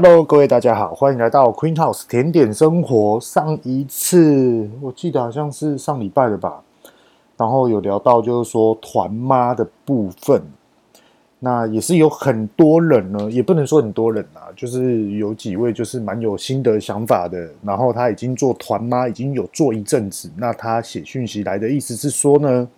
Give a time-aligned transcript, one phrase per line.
[0.00, 3.18] Hello，各位大家好，欢迎来到 Queen House 甜点生活。
[3.18, 6.62] 上一次我记得好像是上礼拜的吧，
[7.36, 10.40] 然后有聊到就是说团妈的部分，
[11.40, 22.68] 那也是有很多人呢，也不能说很多人啊，就是有几位就是蛮有心得想法的，然后他已经做团妈已经有做一阵子，那他写讯息来的意思是说呢。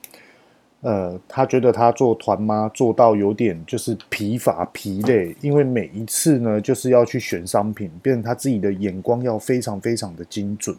[0.83, 10.75] 呃，他觉得他做团妈做到有点就是疲乏疲累，因为每一次呢就是要去选商品，变成他自己的眼光要非常非常的精准。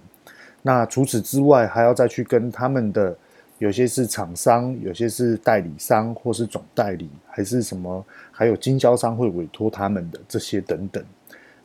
[0.63, 3.15] 那除此之外，还要再去跟他们的
[3.59, 11.03] 有些是厂商，有些是代理商，或是总代理，还是什么，还有经销商会委托他们的这些等等。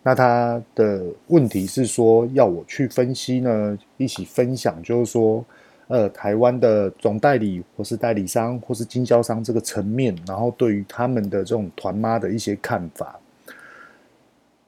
[0.03, 5.43] 那他的问题是说要我去分析呢，一起分享，就是说。
[5.89, 13.19] 呃，台湾的总代理或是代理商或是经销商这个层面，然后对于他们的这种团妈的一些看法，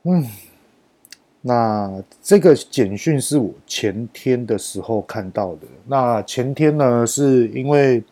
[0.05, 0.25] 嗯，
[1.41, 5.67] 那这个简讯是我前天的时候看到的。
[5.87, 8.03] 那前天呢，是因为。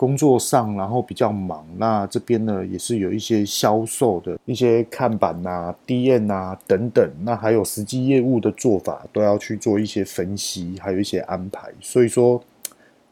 [0.00, 11.70] 工作上，然后比较忙，那这边呢也是有一些销售的一些看板啊、DM 啊等等，那还有实际业务的做法都要去做一些分析，还有一些安排。
[11.82, 12.42] 所以说，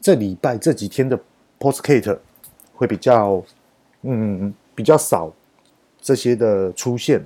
[0.01, 1.21] 这礼拜这几天的
[1.61, 2.17] Podcast
[2.75, 3.43] 会比较，
[4.01, 5.31] 嗯，比较少
[6.01, 7.23] 这些的出现。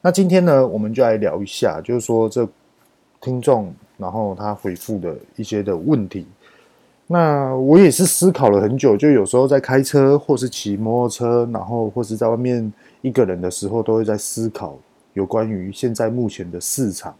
[0.00, 2.48] 那今天呢，我们就来聊一下，就是说这
[3.20, 6.26] 听众然后他回复的一些的问题。
[7.08, 14.76] 那我也是思考了很久，就有时候在开车，或是骑摩托车，然后或是在外面一个人的时候，都会在思考
[15.12, 17.14] 有关于现在目前的市场。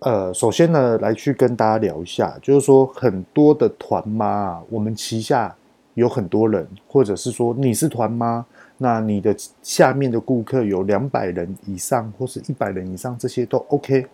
[0.00, 5.54] 呃，首先呢，来去跟大家聊一下，就是说很多的团妈，我们旗下
[5.92, 8.44] 有很多人，或者是说你是团妈，
[8.78, 14.06] 那你的下面的顾客有两百人以上，或是一百人以上，这些都 OK。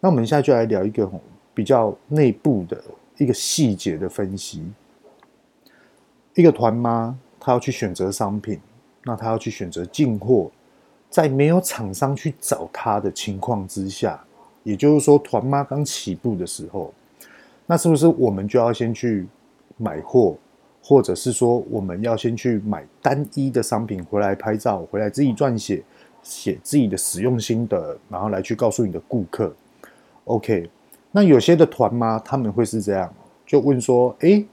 [0.00, 1.10] 那我们现在就来聊一个
[1.54, 2.78] 比较内部的。
[3.20, 4.64] 一个细节的分析，
[6.34, 8.58] 一个团妈她要去选择商品，
[9.04, 10.50] 那她要去选择进货，
[11.10, 14.24] 在没有厂商去找她的情况之下，
[14.62, 16.94] 也就是说团妈刚起步的时候，
[17.66, 19.26] 那是不是我们就要先去
[19.76, 20.34] 买货，
[20.82, 25.82] 或者是说我们要先去买单一的商品回来拍照，回来自己撰写，
[26.22, 29.54] 写自己的使用心得，然后来去告诉你的顾客
[30.24, 30.70] ，OK。
[31.12, 33.12] 那有些的团妈他们会是这样，
[33.44, 34.44] 就问说：“哎，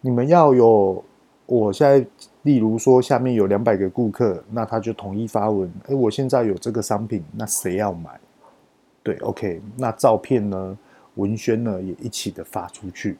[0.00, 1.02] 你们要有，
[1.46, 2.06] 我现在
[2.42, 8.20] 例如说下面有两百个顾客，那他就统一发文，哎，我现在有这个商品，那谁要买？
[9.02, 10.78] 对，OK，那照片呢，
[11.14, 13.16] 文宣呢也一起的发出去。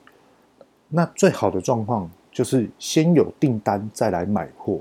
[0.88, 4.78] 那最好的状况就是先有订单再来买货。”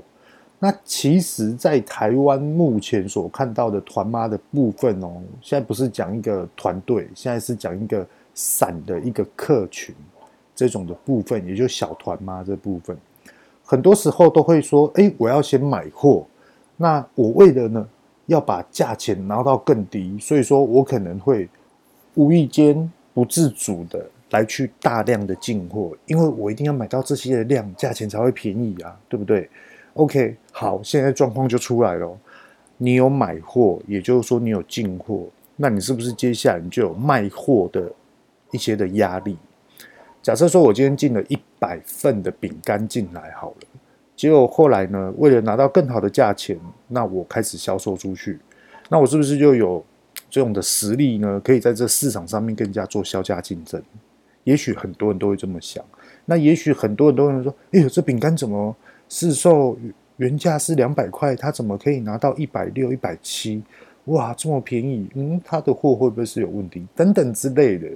[0.64, 9.92] 那其实，在台湾目前所看到的团妈的部分哦，现在不是讲一个团队，现在是讲一个散的一个客群
[10.54, 12.96] 这种的部分，也就小团妈这部分，
[13.64, 16.24] 很多时候都会说：“哎，我要先买货，
[16.76, 17.88] 那我为了呢
[18.26, 21.48] 要把价钱拿到更低，所以说我可能会
[22.14, 29.50] 无意间不自主的来去大量的进货，因为我一定要买到这些的量，价钱才会便宜啊，对不对？”
[29.94, 32.18] OK，好，现在状况就出来了。
[32.78, 37.92] 你有买货，也就是说你有进货，那你是不是接下来你就有卖货的
[38.50, 39.36] 一些的压力？
[40.22, 43.66] 假设说我今天进了一百份的饼干进来好了，
[44.16, 48.38] 结果后来呢，为了拿到更好的价钱，那我开始销售出去，
[48.88, 49.84] 那我是不是就有
[50.30, 51.40] 这种的实力呢？
[51.44, 53.82] 可以在这市场上面更加做销价竞争？
[54.44, 55.84] 也许很多人都会这么想，
[56.24, 58.74] 那也许很多人都会说：“哎呦，这饼干怎么？”
[59.08, 59.76] 市售
[60.16, 63.62] 原价是两百块，他怎么可以拿到一百六、一百七？
[64.06, 65.08] 哇，这么便宜！
[65.14, 66.86] 嗯，他的货会不会是有问题？
[66.94, 67.88] 等等之类的。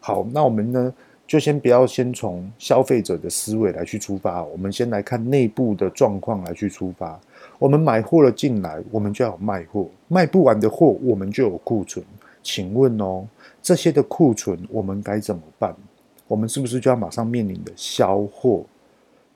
[0.00, 0.94] 好，那我们呢，
[1.26, 7.18] 就先不要先从消费者的思维来去出发，我们先来看内部的状况来去出发。
[7.58, 12.04] 我们买货了进来，我们就要卖货，卖不完的货，我们就有库存。
[12.42, 13.26] 请问哦，
[13.62, 15.74] 这些的库存我们该怎么办？
[16.26, 18.64] 我们是不是就要马上面临的销货？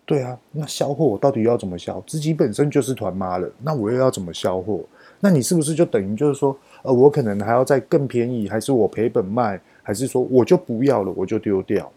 [0.04, 2.02] 对啊，那销货我到底要怎么销？
[2.06, 4.80] 自己本身就是团妈了，那我又要怎么销货？
[5.20, 11.92] 那你是不是就等于就是说，呃，我可能还要再更便宜，还是我赔本卖，还是说我就不要了，我就丢掉？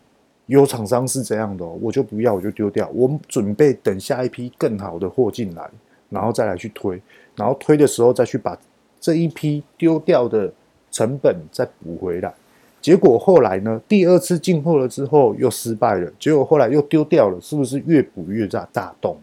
[0.48, 2.90] 有厂商是这样的，我就不要，我就丢掉。
[2.94, 5.70] 我准备等下一批更好的货进来，
[6.10, 7.02] 然后再来去推，
[7.38, 8.60] 然后推的时候再去把
[9.00, 10.52] 这一批丢掉的
[10.92, 12.34] 成本再补回来。
[12.82, 13.80] 结果后来呢？
[13.88, 19.18] 第二次进货了之后又失败了，结果后来又丢掉了，是不是越补越大大洞？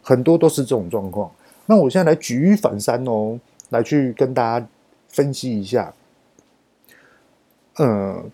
[0.00, 1.30] 很多都是这种状况。
[1.66, 3.38] 那我现在来举一反三哦。
[3.70, 4.64] 来去跟大家
[5.08, 5.92] 分析一下。
[7.78, 8.30] 嗯，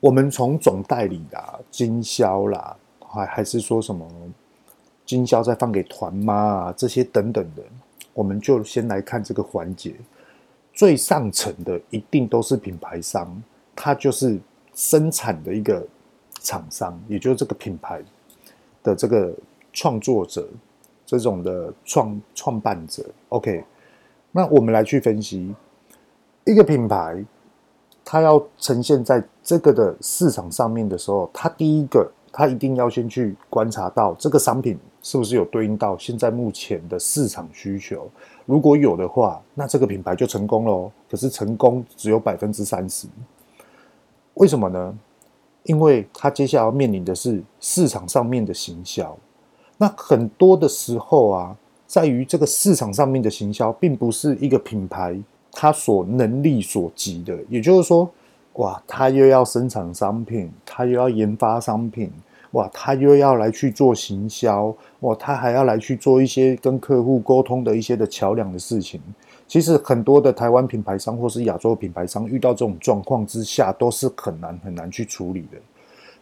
[0.00, 4.08] 我们从总代理啦、经销啦，还还是说什么
[5.04, 7.62] 经销再放给团妈啊这些等等的，
[8.14, 9.92] 我们就先来看这个环节。
[10.72, 13.42] 最上层的一定都是品牌商，
[13.76, 14.38] 它就是
[14.74, 15.86] 生产的一个
[16.40, 18.02] 厂商，也就是这个品牌
[18.82, 19.32] 的这个
[19.72, 20.48] 创作者，
[21.04, 23.04] 这种的创创办者。
[23.28, 23.64] OK，
[24.30, 25.54] 那我们来去分析
[26.44, 27.24] 一个品牌。
[28.04, 38.08] 它要呈现在这个的市场上面的时候，它第一个，它一定要先去观察到这个商品是不是有对应到现在目前的市场需求。
[38.46, 40.90] 如果有的话，那这个品牌就成功了。
[41.10, 43.06] 可是成功只有百分之三十，
[44.34, 44.98] 为什么呢？
[45.64, 49.16] 因为它接下来要面临的是市场上面的行销。
[49.76, 51.56] 那很多的时候啊，
[51.86, 55.20] 在于这个市场上面的行销，并不是一个品牌。
[55.54, 58.10] 他所能力所及的，也就是说，
[58.54, 62.10] 哇，他又要生产商品，他又要研发商品，
[62.52, 69.00] 哇，他又要来去做行销，哇，他还要来去做一些跟客户沟通的一些的桥梁的事情。
[69.46, 75.58] 其实很多的台湾品牌商或是亚洲品牌商遇到这种状况之下，都是很难很难去处理的。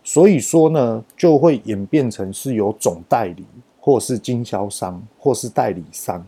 [0.03, 3.44] 所以说呢，就会演变成是由总代理，
[3.79, 6.27] 或是经销商，或是代理商。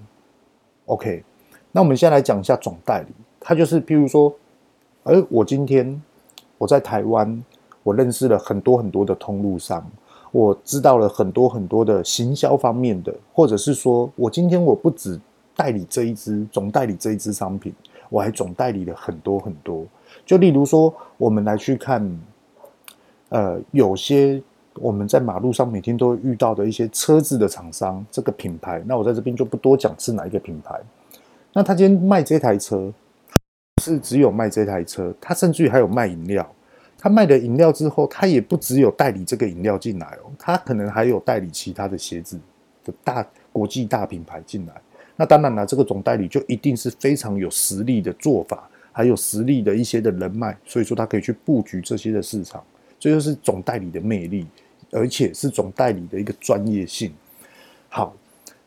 [0.87, 1.25] OK。
[1.75, 4.31] 那我们先来讲一下总代理，他就是譬如说，
[5.05, 6.03] 而我今天
[6.59, 7.43] 我在台湾，
[7.82, 9.84] 我认识了很多很多的通路商，
[10.31, 15.20] 我知道了很多很多的行销方面的，或者是说我今天我不只
[15.55, 17.73] 代理这一支总代理这一支商品，
[18.08, 19.84] 我还总代理了很多很多。
[20.25, 22.20] 就例如说，我们来去看，
[23.31, 24.40] 呃，有些
[24.75, 30.81] 我们在马路上每天都会遇到的一些车子的厂商，这个品牌，那我在这边就不多讲是哪一个品牌。
[31.52, 32.93] 那他今天卖这台车，
[33.82, 36.46] 是只有卖这台车，他甚至于还有卖饮料。
[37.03, 42.39] 他卖了饮料之后，他也不只有代理这个饮料进来哦，他可能还有代理其他的鞋子
[42.85, 44.73] 的大国际大品牌进来。
[45.17, 52.63] 那当然了，这个总代理就一定是非常有实力的做法，还有实力的一些的人脉，所以说他可以去布局这些的市场，
[53.01, 54.47] 这就是总代理的魅力，
[54.93, 57.13] 而且是总代理的一个专业性。
[57.89, 58.15] 好。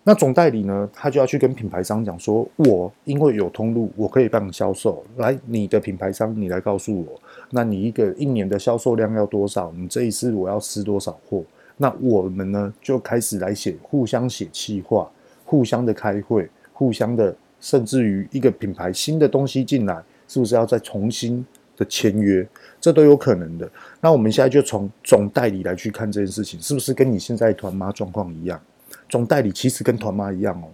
[0.07, 5.03] 那总代理呢，他就要去跟品牌商讲说，我因为有通路，我可以帮你销售。
[5.17, 7.19] 来，你的品牌商，你来告诉我，
[7.51, 9.71] 那你一个一年的销售量要多少？
[9.75, 11.43] 你这一次我要吃多少货？
[11.77, 15.09] 那我们呢，就开始来写，互相写企划，
[15.43, 21.45] 互相的开会，互相的，甚至于一个品牌新的东西进来，是不是要再重新
[21.75, 22.47] 的签约？
[22.79, 23.69] 这都有可能的。
[23.99, 28.61] 那我们现在就从总代理来去看这件事情，是不是跟你现在团妈状况一样？
[29.09, 30.67] 总代理其实跟团妈一样哦。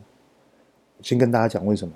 [1.01, 1.93] 先跟大家讲为什么？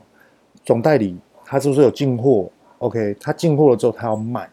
[0.64, 2.50] 总代理他是不是有进货
[2.80, 4.50] ？OK，他进货了之后他要卖，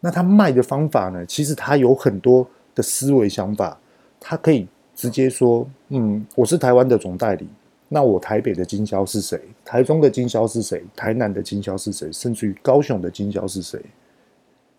[0.00, 1.24] 那他卖的方法呢？
[1.26, 3.78] 其实他有很多的思维想法，
[4.20, 7.48] 他可以直接说：嗯，我是台湾的总代理，
[7.88, 9.40] 那我台北的经销是谁？
[9.64, 10.84] 台中的经销是谁？
[10.94, 12.12] 台南的经销是谁？
[12.12, 13.80] 甚至于高雄的经销是谁？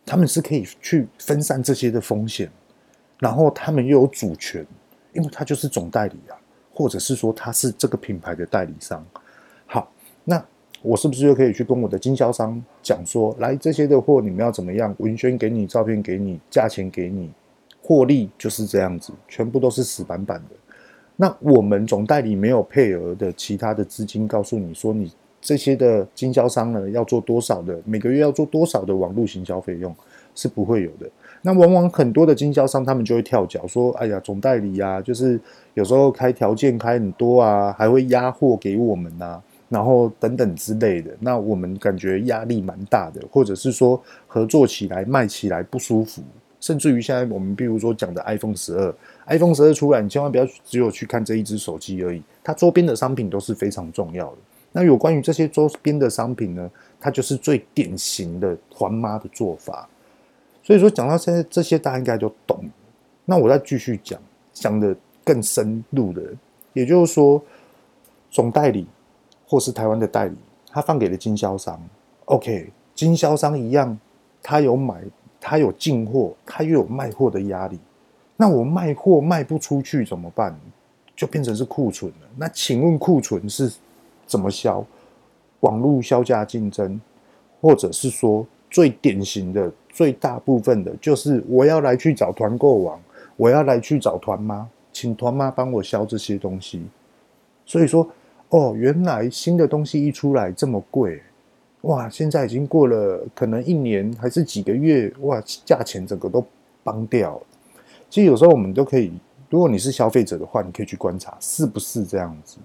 [0.05, 2.49] 他们是可以去分散这些的风险，
[3.19, 4.65] 然后他们又有主权。
[5.13, 6.37] 因为他就是总代理啊，
[6.71, 9.03] 或者是说他是这个品牌的代理商。
[9.65, 9.91] 好，
[10.23, 10.45] 那
[10.81, 14.95] 我是不是就可以去跟我的经销商讲说，来这些的货你们要怎么样？
[14.99, 17.29] 文宣给你，照片给你，价钱给你，
[17.81, 20.55] 获利就是这样子，全部都是死板板的。
[21.15, 29.93] 那我们总代理没有配额的其他的资金，告诉你说你这些的经销商呢要做多少的，每个月要做多少的网络行销费用，
[30.35, 31.09] 是不会有的。
[31.41, 35.39] 那往往很多的经销商，他们就会跳脚说：“哎呀，总代理呀，就是
[35.75, 41.11] 有时候开条件开很多啊，还会压货给我们呐，然后等等之类的。
[41.19, 46.21] 那我们感觉压力蛮大的，或者是说合作起来卖起来不舒服，
[46.59, 48.95] 甚至于现在我们比如说讲的 iPhone 十二
[49.27, 54.37] ，iPhone 十二出来，你千万不要只有去看这一只手机而已，它周边的商品都是非常重要的。
[54.71, 56.69] 那有关于这些周边的商品呢，
[56.99, 59.87] 它就是最典型的团妈的做法。”
[60.61, 62.59] 所以说，讲到现在这些，大家应该就懂。
[63.23, 64.19] 那我再继续讲，
[64.51, 64.93] 讲的
[65.23, 66.21] 更深入的，
[66.73, 67.41] 也就是说，
[68.29, 68.85] 总代理
[69.47, 70.35] 或是台湾的代理，
[70.69, 71.81] 他放给了经销商。
[72.25, 73.97] OK，经销商一样，
[74.43, 75.01] 他有买，
[75.39, 77.79] 他有进货，他又有卖货的压力。
[78.35, 80.55] 那我卖货卖不出去怎么办？
[81.15, 82.27] 就变成是库存了。
[82.35, 83.71] 那请问库存是
[84.25, 84.85] 怎么销？
[85.61, 87.01] 网络销价竞争，
[87.59, 89.71] 或者是说最典型的？
[89.89, 93.01] 最大部分的就是我要来去找团购网，
[93.35, 96.85] 我要来去找团妈，请团妈帮我销这些东西。
[97.65, 98.07] 所以说，
[98.49, 101.21] 哦，原来新的东西一出来这么贵，
[101.81, 102.07] 哇！
[102.09, 106.41] 现在已经过了可能一年还是几个月，哇，价钱整个都
[106.81, 107.41] 崩掉了。
[108.09, 109.11] 其实有时候我们都可以，
[109.49, 112.57] 如果你是消费者的话，你可以去观察是不是这样子。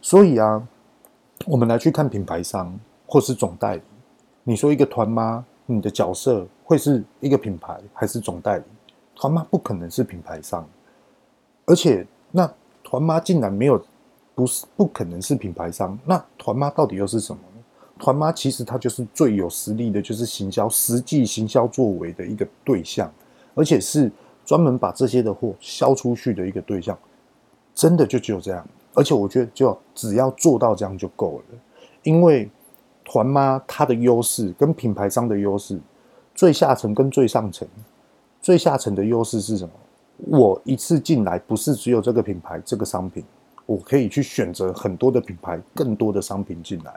[0.00, 0.60] 所以啊，
[1.46, 2.76] 我们来去看品牌商
[3.06, 3.82] 或是总代理。
[4.42, 8.64] 你说一个团妈，你的角色会是一个品牌还是总代理？
[9.14, 10.68] 团妈不可能是品牌商，
[11.64, 12.52] 而且那
[12.82, 13.80] 团妈竟然没有。
[14.34, 17.62] 不是不可能是品牌商，那团妈到底又是什么呢？
[17.98, 23.12] 团妈其实它就是最有实力的，就是行销实际行销作为的一个对象，
[23.54, 24.10] 而且是
[24.44, 26.98] 专门把这些的货销出去的一个对象，
[27.74, 28.66] 真的就只有这样。
[28.94, 31.58] 而且我觉得就只要做到这样就够了，
[32.02, 32.50] 因为
[33.04, 35.78] 团妈它的优势跟品牌商的优势，
[36.34, 37.68] 最下层跟最上层，
[38.40, 39.70] 最下层的优势是什么？
[40.26, 43.24] 我一次进来不是只有这个品牌这个商品。
[43.72, 46.92] 我可以去选择很多的品牌，更多的商品进来，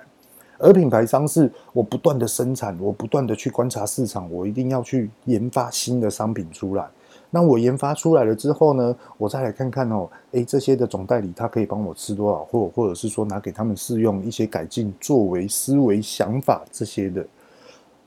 [0.57, 6.85] 而品牌商是我不断的生产，我不断的去观察市场，我一定要去研发新的商品出来。
[7.29, 17.25] 那我研发出来了之后呢，我再来看看哦，诶，这些的总代理他可以帮我吃多少货，或者是说拿给他们试用一些改进作为、思维、想法这些的。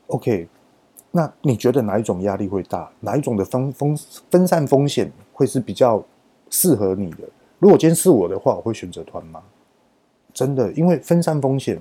[0.07, 0.47] OK，
[1.09, 2.87] 那你觉得哪一种压力会大？
[2.99, 3.97] 哪一种的分分
[4.29, 6.03] 分散风险会是比较
[6.51, 7.23] 适合你的？
[7.59, 9.41] 如果今天是我的话，我会选择团妈，
[10.33, 11.79] 真的，因为分散风险。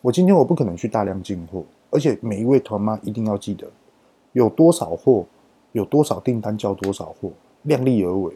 [0.00, 3.66] 我今天我不可能去大量进货，而且每一位团妈一定要记得，
[4.32, 5.24] 有多少货，
[5.72, 7.30] 有多少订单交多少货，
[7.62, 8.34] 量力而为，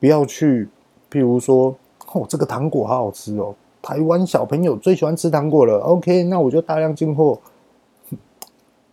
[0.00, 0.68] 不要去，
[1.10, 1.76] 譬如说，
[2.12, 7.38] 哦，这个糖果好好吃哦，台湾小朋友最喜欢吃糖果了，OK，那我就大量进货，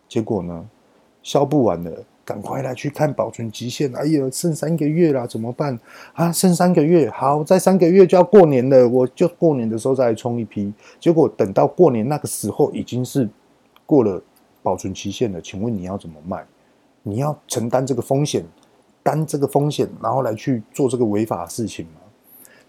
[0.08, 0.70] 结果呢，
[1.24, 1.92] 销不完了。
[2.32, 3.94] 赶快来去看保存期限！
[3.94, 5.78] 哎呀，剩三个月了，怎么办
[6.14, 6.32] 啊？
[6.32, 10.74] 剩三个月，好，再三个月就要过年了，我就过年的时候再来冲一批。
[10.98, 13.28] 结果等到过年那个时候，已经是
[13.86, 14.24] 过了
[14.64, 15.42] 保存期限了。
[15.42, 16.46] 请问你要怎么卖？
[17.04, 18.46] 你要承担这个风险，
[19.04, 22.00] 担这个风险，然后来去做这个违法的事情吗？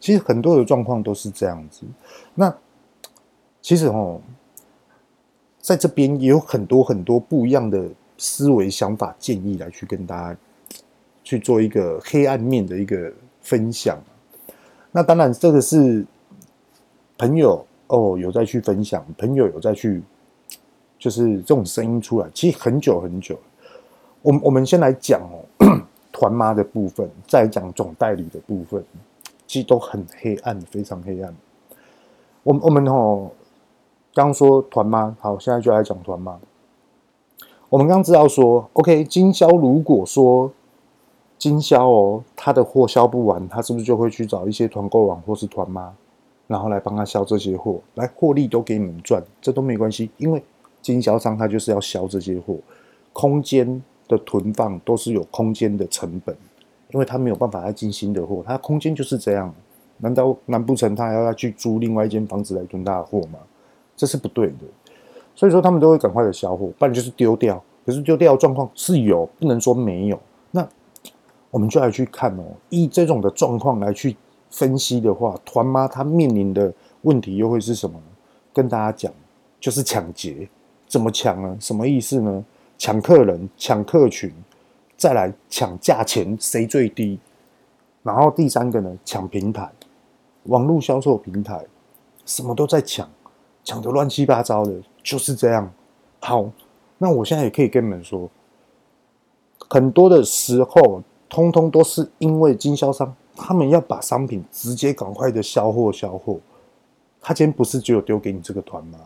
[0.00, 1.86] 其实很多的状况都是这样子。
[2.34, 2.52] 那
[3.60, 4.20] 其实哦，
[5.60, 7.88] 在这边也有很多很多不一样的。
[8.22, 10.38] 思维、想法、建议来去跟大家
[11.24, 13.98] 去做一个黑暗面的一个分享。
[14.92, 16.06] 那当然，这个是
[17.18, 20.00] 朋友哦，有在去分享，朋友有在去，
[21.00, 23.36] 就是这种声音出来，其实很久很久。
[24.22, 25.42] 我我们先来讲哦，
[26.12, 28.84] 团妈的部分，再讲总代理的部分，
[29.48, 31.34] 其实都很黑暗，非常黑暗。
[32.44, 33.28] 我我们哦，
[34.14, 36.38] 刚说团妈，好，现在就来讲团妈。
[37.72, 40.52] 我们刚知道说，OK，经销如果说
[41.38, 45.90] 经销哦，他的货销不完，他是不是就会去找一些团购网或是团妈，
[46.46, 50.42] 然后来帮他销这些货，来获利都给你们赚，这都没关系，因为
[50.82, 52.58] 经销商他就是要销这些货，
[53.14, 56.36] 空间的囤放都是有空间的成本，
[56.90, 59.50] 因为他没有办法来进新的货，他空间就是这样，
[59.96, 63.38] 难道难不成他还要要去租另外一间房子来囤他的货吗？
[63.96, 64.56] 这是不对的。
[65.34, 67.62] 所以说他们都会赶快的销货，不然就是丢掉。
[67.84, 70.20] 可是丢掉的状况是有，不能说没有。
[70.52, 70.66] 那
[71.50, 74.16] 我们就来去看哦，以这种的状况来去
[74.50, 76.72] 分析的话，团妈她面临的
[77.02, 78.00] 问题又会是什么？
[78.52, 79.12] 跟大家讲，
[79.58, 80.48] 就是抢劫。
[80.86, 81.56] 怎么抢呢？
[81.58, 82.44] 什么意思呢？
[82.78, 84.30] 抢客人，抢客群，
[84.96, 87.18] 再来抢价钱，谁最低？
[88.02, 89.70] 然后第三个呢，抢平台，
[90.44, 91.64] 网络销售平台，
[92.24, 93.08] 什么都在抢，
[93.64, 94.72] 抢得乱七八糟的。
[95.02, 95.72] 就是这样，
[96.20, 96.50] 好，
[96.98, 98.30] 那我现在也可以跟你们说，
[99.68, 106.38] 很多的时候，通通都是因为经销商他们要把商品直接赶快的销货销货，
[107.20, 108.98] 他今天不是只有丢给你这个团吗？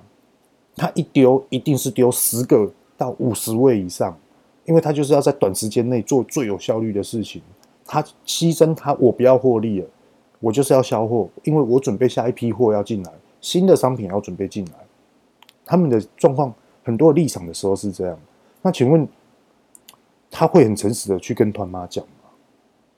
[0.74, 4.14] 他一丢一定是丢十个到五十位以上，
[4.66, 7.40] 因为他就是要在短时间内做最有效率的事情，
[7.86, 9.86] 他牺牲他我不要获利了，
[10.40, 14.85] 我就是要销货，因为我准备下一批货要进来，新的商品要准备进来。
[15.66, 18.16] 他们的状况很多立场的时候是这样，
[18.62, 19.06] 那请问
[20.30, 22.30] 他会很诚实的去跟团妈讲吗？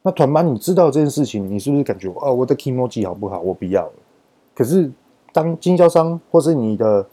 [0.03, 3.41] 那团妈你知道这件事情，你是不是感觉哦，我的 kimochi 好不好？
[3.41, 3.93] 我不要了。
[4.55, 4.91] 可是
[5.33, 7.07] 当经销商或是你的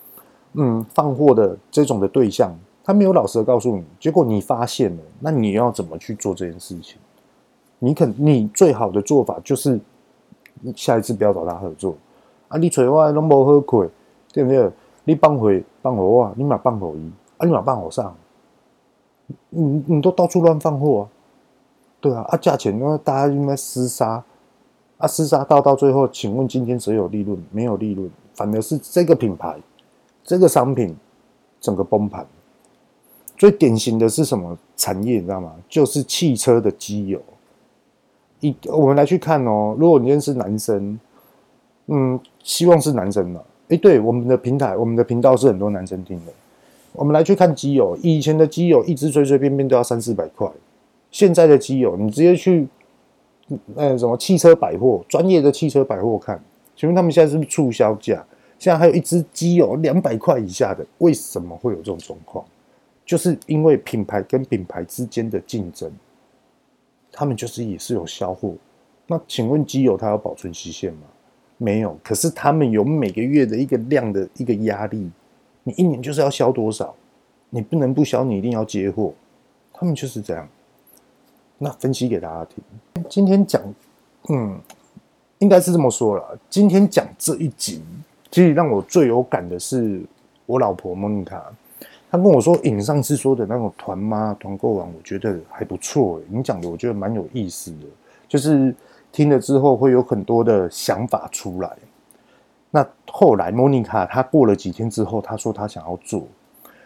[0.54, 6.98] 嗯放货的这种的对象，他没有老实的告诉你，结果你发现了，那你要怎么去做这件事情？
[7.80, 9.80] 你肯你最好的做法就是
[10.76, 11.96] 下一次不要找他合作
[12.48, 12.58] 啊！
[12.58, 13.88] 你找我拢无好亏，
[14.32, 14.72] 对不对？
[15.06, 18.14] 你放回放货啊，你嘛放货一啊，你嘛放货上，
[19.50, 21.04] 你你都到处乱放货啊，
[22.02, 24.24] 对啊，啊价钱那大家应该厮杀，
[24.98, 27.38] 啊，厮杀到到最后，请问今天谁有利润？
[27.52, 29.56] 没有利润，反而是这个品牌、
[30.24, 30.96] 这个商品
[31.62, 32.26] 整个崩盘。
[33.38, 35.20] 最典型的是什么产业？
[35.20, 35.54] 你知道吗？
[35.70, 37.22] 就是汽车的机油。
[38.40, 39.76] 一，我们来去看哦。
[39.78, 41.00] 如果你认识男生，
[41.88, 43.42] 嗯，希望是男生嘛。
[43.70, 46.32] 哎，对，我们的平台，我们的频道是很多男生听的。
[46.94, 50.50] 我们来去看机油，以前的机油一支随随便便都要三四百块，
[51.12, 52.68] 现在的机油你直接去。
[53.76, 56.44] 那什么汽车百货，专业的汽车百货看，
[56.76, 58.26] 请问他们现在是不是促销价？
[58.58, 62.44] 现在还有一支机油两百块以下的，为什么会有这种状况？
[63.06, 65.92] 就是因为品牌跟品牌之间的竞争，
[67.12, 68.54] 他们就是也是有销货。
[69.06, 71.02] 那请问机油它有保存期限吗？
[71.58, 71.98] 没有。
[72.04, 75.10] 可是他们有每个月的一个量的一个压力，
[75.64, 76.96] 你一年就是要销多少，
[77.50, 79.14] 你不能不销，你一定要接货。
[79.74, 80.48] 他们就是这样。
[81.58, 82.64] 那分析给大家听。
[83.10, 83.62] 今天讲，
[84.30, 84.60] 嗯，
[85.40, 86.38] 应该是这么说了。
[86.50, 87.82] 今天讲这一集，
[88.30, 90.02] 其实让我最有感的是
[90.46, 91.44] 我老婆莫妮卡，
[92.12, 96.22] 她跟我说，影上次说的那种团妈团购网，我觉得还不错。
[96.30, 97.86] 你讲的我觉得蛮有意思的，
[98.28, 98.76] 就是
[99.16, 101.78] 听了之后会有很多的想法出来。
[102.70, 106.28] 那后来莫妮卡她过了几天之后，她说她想要做，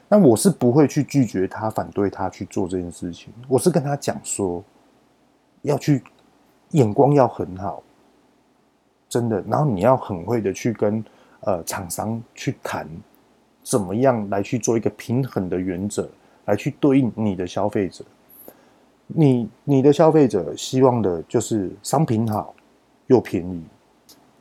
[0.08, 3.34] 那我是不会去拒绝她、反对她去做这件事情。
[3.48, 4.64] 我是跟她讲说。
[5.64, 6.02] 要去
[6.70, 7.84] 眼光要很好，
[9.10, 9.44] 真的。
[9.46, 11.04] 然后你要很会的去跟
[11.42, 12.88] 呃厂商去谈，
[13.62, 16.08] 怎么样来去做一个平衡的原则，
[16.46, 18.06] 来去对应你的消费者。
[19.12, 22.54] 你你的消费者希望的就是商品好
[23.08, 23.64] 又便宜。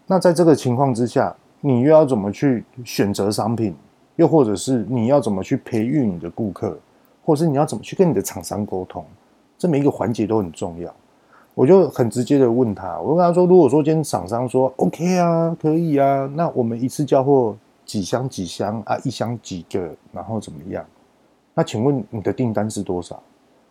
[0.06, 3.74] 那在这个情况之下，你又要怎么去选择商品？
[4.16, 6.78] 又或者是你要怎么去培育你的顾客？
[7.24, 9.04] 或者是你要怎么去跟你的厂商沟通？
[9.56, 10.94] 这每一个环节都很重要。
[11.54, 20.84] 我就很直接的问他，我跟他说，如果说今天厂商说 OK 啊，可以啊，那我们一次交货几箱几箱啊，一箱几个，然后怎么样？
[21.54, 23.20] 那请问你的订单是多少？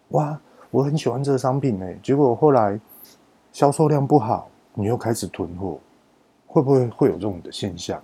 [0.09, 2.79] 哇，我很喜欢这个商品哎，结果后来
[3.51, 5.79] 销售量不好，你又开始囤货，
[6.45, 8.01] 会不会会有这种的现象？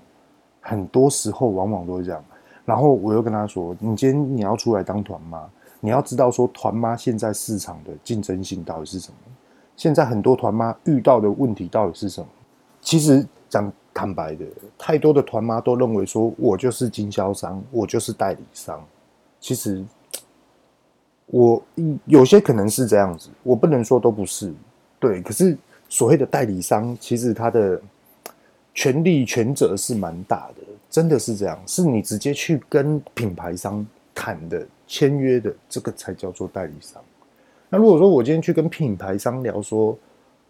[0.62, 2.24] 很多时候往往都会这样。
[2.66, 5.44] 然后我又跟他说，你今天你要出来当团妈，
[5.82, 9.18] 你要知道说团妈现在市场的竞争性到底是什么？
[9.76, 12.28] 现在很多团妈遇到的问题到底是什么？
[12.80, 14.46] 其实讲坦白的，
[14.78, 18.82] 太多的团妈都认为说，我就是经销商，我就是代理商。
[19.42, 19.84] 其实
[21.34, 21.60] 我
[22.06, 24.54] 有些可能是这样子，我不能说都不是。
[25.00, 25.58] 对，可是
[25.90, 27.82] 所谓的代理商，其实他的
[28.72, 37.02] 权利权责是蛮大的，真的是这样，是你直接去跟品牌商谈的、签约的，这个才叫做代理商。
[37.68, 39.98] 那如果说我今天去跟品牌商聊说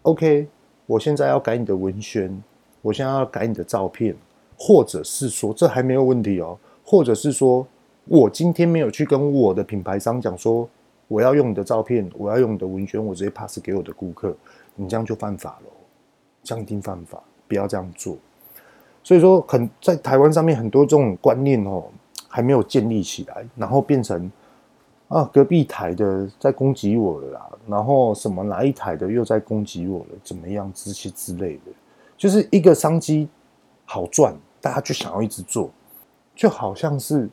[0.01, 0.45] ，OK，
[0.85, 2.43] 我现在要改你的文宣，
[2.81, 4.13] 我现在要改你的照片，
[4.57, 7.65] 或者是说这还没有问题哦，或者是说
[8.05, 10.67] 我今天没有去跟我的品牌商讲说
[11.07, 14.35] 我要用你的照片，我要用你的文宣，我直接 pass 给我的顾客，
[14.75, 15.71] 你这样就犯法了，
[16.43, 18.17] 这样一定犯法，不要这样做。
[19.03, 21.83] 所以说，很在台湾上面很多这种观念哦，
[22.27, 24.31] 还没有建立起来，然后变成。
[25.09, 31.71] 啊，隔壁台的在攻击我了啦，然后什么哪一台的又在攻击我了，怎么样这些之类的，
[32.17, 33.29] 就是一个商机
[33.85, 35.69] 好赚，大家就想要一直做，
[36.33, 37.29] 就好像是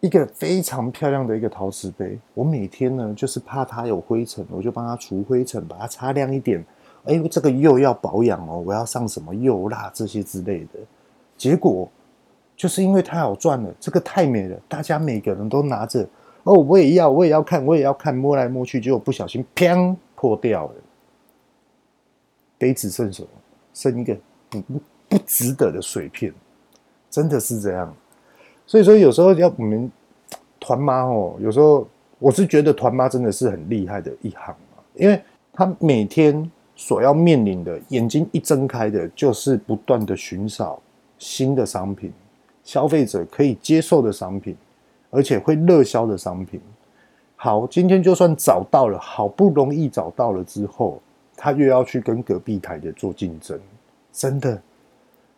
[0.00, 6.64] 一个非常漂亮的一个陶瓷杯，我每天呢就是怕它有灰尘，我就帮它除灰尘，把它擦亮一点。
[7.04, 10.80] 哎，这个釉要保养哦，我要上什么釉蜡这些之类的，
[11.36, 11.88] 结果
[12.56, 16.06] 就是因为太好赚了，这个太美了，大家每个人都拿着。
[16.44, 20.74] 哦，我也要，我也要看，我也要看，摸来摸去，结果不小心，砰，破掉了。
[22.56, 23.28] 杯子剩什么？
[23.74, 24.16] 剩一个
[24.48, 24.60] 不
[25.08, 26.32] 不值得的碎片，
[27.10, 27.94] 真的是这样。
[28.70, 29.90] 所以说，有时候要我们
[30.60, 31.84] 团妈哦，有时候
[32.20, 34.54] 我是觉得团妈真的是很厉害的一行，
[34.94, 35.20] 因为
[35.52, 40.80] 他每天所要面临的，眼睛一睁开的，就是不断的寻找
[41.18, 42.12] 新的商品，
[42.62, 44.56] 消费者可以接受的商品。
[45.12, 46.60] 而且会热销的商品，
[47.34, 51.02] 好，今天就算找到了，好不容易找到了之后，
[51.36, 53.58] 他又要去跟隔壁台的做竞争，
[54.12, 54.62] 真的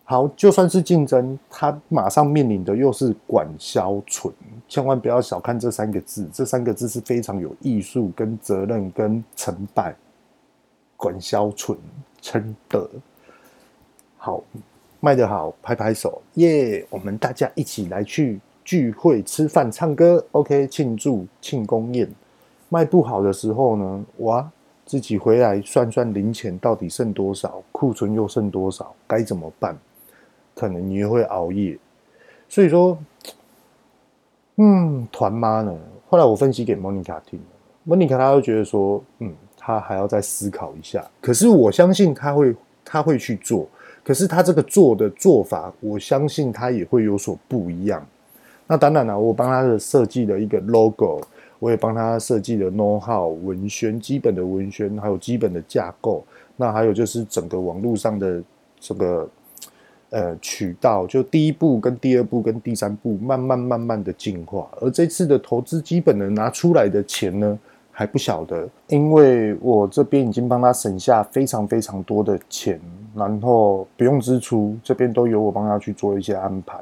[0.05, 4.33] 好，就算是竞争，他马上面临的又是管销存，
[4.69, 9.95] 千万不要小看这三个字，这三个字是非常有艺术、跟责任、跟成败，
[10.97, 11.79] 管销存，
[12.21, 12.89] 真的
[14.17, 14.43] 好，
[15.01, 16.87] 卖得好，拍拍手，耶！
[16.91, 18.41] 我们大家一起来去。
[18.65, 22.09] 聚会、吃饭、唱歌，OK，庆祝庆功宴。
[22.69, 24.49] 卖不好的时候呢，哇，
[24.87, 29.77] 自己回来算算零钱到底剩多少，库存又剩多少，该怎么办？
[30.55, 31.77] 可能你也会熬夜。
[32.49, 32.99] 所以说，
[34.57, 35.75] 嗯，团妈呢？
[36.09, 37.41] 后来我分析给莫妮卡听，
[37.85, 41.05] 莫妮卡她就觉得说，嗯，她还要再思考一下。
[41.21, 43.67] 可是我相信她会，她会去做。
[44.05, 48.07] 可是她这个做的做法，我相信她也会有所不一样。
[48.67, 51.21] 那当然了，我帮她的设计了一个 logo。
[51.59, 56.25] 我也帮她设计了 know how 文宣，基本的文宣，还有基本的架构。
[56.57, 58.43] 那还有就是整个网络上的
[58.81, 59.29] 这个
[60.13, 64.71] 呃渠道，就第一步跟第二步跟第三步，慢慢慢慢的进化。
[64.81, 67.59] 而这次的投资基本的拿出来的钱呢，
[67.91, 72.81] 还不晓得，因为我这边已经帮他省下非常非常多的钱，
[73.15, 76.79] 然后不用支出，这边都由我帮他去做一些安排。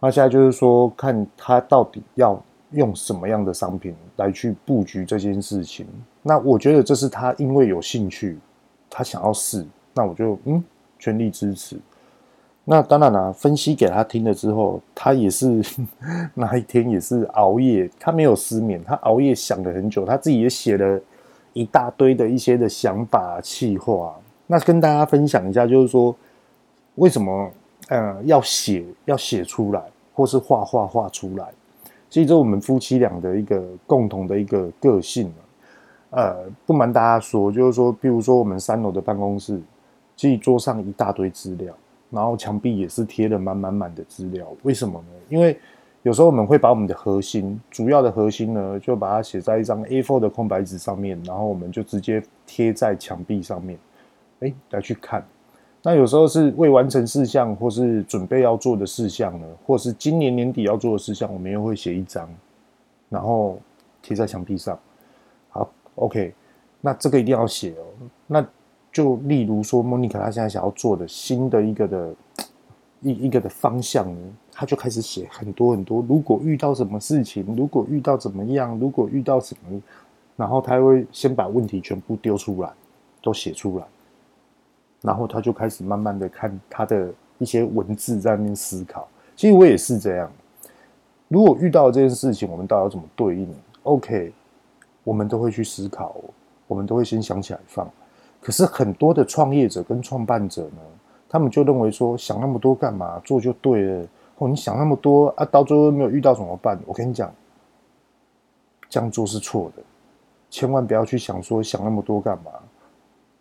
[0.00, 2.42] 那现在就是说，看他到底要。
[2.74, 5.86] 用什么样的商品来去布局这件事情？
[6.22, 8.38] 那我觉得这是他因为有兴趣，
[8.88, 10.64] 他想要试，那我就嗯
[10.98, 11.76] 全力支持。
[12.64, 15.60] 那当然了，分析给他听了之后，他也是
[16.34, 21.00] 那一天也是熬夜，他没有失眠，他熬夜想了很久，他自己也写了
[21.52, 24.14] 一大堆的一些的想法、企划。
[24.46, 26.14] 那跟大家分享一下，就是说
[26.94, 27.50] 为什么
[27.88, 29.82] 呃要写要写出来，
[30.14, 31.46] 或是画画画出来。
[32.08, 35.32] 其实我们夫妻俩的一个共同的一个个性，
[36.10, 39.58] 呃，不瞒大家说，就是说，比如说我们三楼的办公室，
[40.14, 41.74] 其实桌上一大堆资料，
[42.12, 44.46] 然后墙壁也是贴了满满满的资料。
[44.62, 45.06] 为什么呢？
[45.28, 45.58] 因为
[46.02, 53.78] 有时候我们会把我们的核心，主要的核心呢，就把它写在一张 A4 的空白纸上面，然后我们就直接贴在墙壁上面，
[54.40, 55.24] 哎，来去看。
[55.84, 62.28] 那有时候是未完成事项，或是准备要做的事项呢，或是今年年底要做的事项，我们又会写一张，
[63.08, 63.58] 然后
[64.00, 64.78] 贴在墙壁上。
[65.48, 66.34] 好，OK，
[66.80, 67.84] 那这个一定要写哦。
[68.26, 68.44] 那
[68.92, 72.14] 就例如说，莫妮卡她现在想要做的新的一个的
[73.00, 74.20] 一一个的方向呢，
[74.52, 76.04] 她就开始写很多很多。
[76.08, 79.80] 如果遇到什么事情，如果遇到怎么样，如果遇到什么，
[80.36, 82.70] 然后她会先把问题全部丢出来，
[83.22, 83.84] 都写出来。
[85.00, 89.08] 然后他就开始慢慢的看他的一些文字，在那边思考。
[89.34, 90.30] 其实我也是这样。
[91.26, 93.52] 如果遇到这件事情，我们到底要怎么对应
[93.82, 94.32] ？OK，
[95.02, 96.14] 我们都会去思考，
[96.68, 97.90] 我们都会先想起来放。
[98.42, 100.80] 可是很多的创业者跟创办者呢，
[101.28, 103.18] 他们就认为说，想那么多干嘛？
[103.24, 104.06] 做就对了。
[104.38, 106.76] 哦，你想那么多啊，到最后没有遇到怎么办？
[106.84, 107.32] 我跟你讲，
[108.88, 109.82] 这样做是错的。
[110.50, 112.50] 千万不要去想说想那么多干嘛。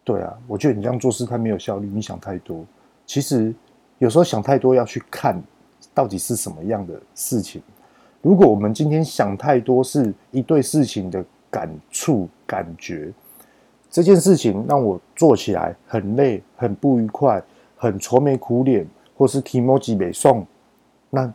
[0.03, 2.63] 对啊，我觉得你这样做事太没有效率，你想太多。
[3.07, 3.53] 其实
[3.97, 5.41] 有时候想太多要去看
[5.93, 7.61] 到底是什么样的事情。
[8.21, 13.11] 如果我们今天想太多是一对事情的感触、感觉，
[13.91, 17.43] 这件事情让我做起来很累、很不愉快、
[17.75, 20.47] 很愁眉苦脸，或是提莫吉北送，
[21.09, 21.31] 那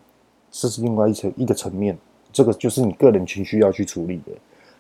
[0.51, 1.97] 这是另外一层一个层面。
[2.33, 4.33] 这个就是你个人情绪要去处理的。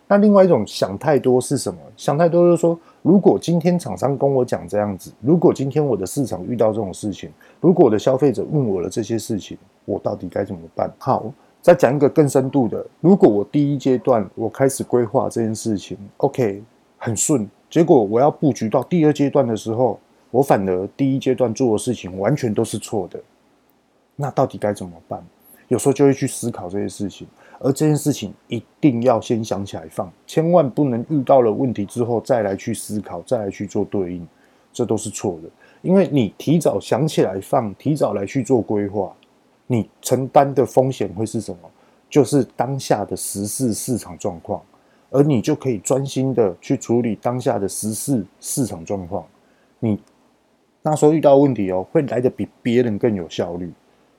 [0.08, 1.78] 那另外一种想太多是什么？
[1.96, 10.90] 想太多就是说，如果今天厂商跟我讲这样子，如果今天我的市场遇到这种事情，如果我的消费者问我了这些事情，我到底该怎么办？
[10.98, 11.24] 好，
[11.60, 16.62] 再讲一个更深度的，如果我第一阶段我开始规划这件事情，OK，
[16.98, 19.98] 很顺，结果我要布局到第二阶段的时候，
[20.30, 23.20] 我反而第一阶段做的事情完全都是错的，
[24.14, 25.24] 那到底该怎么办？
[25.68, 27.26] 有时候就会去思考这些事情。
[27.58, 34.28] 而这件事情一定要先想起来放，千万不能遇到了问题之后再来去思考，再来去做对应，
[34.72, 35.48] 这都是错的。
[35.80, 39.12] 因为你提早想起来放，提早来去做规划，
[39.66, 41.58] 你承担的风险会是什么？
[42.08, 44.62] 就是当下的时事市场状况，
[45.10, 49.24] 而你就可以专心的去处理当下的时事市场状况。
[49.78, 49.98] 你
[50.82, 53.72] 那时候遇到问题哦，会来得比别人更有效率。